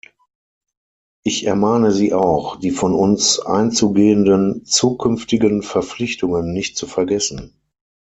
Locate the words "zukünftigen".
4.65-5.61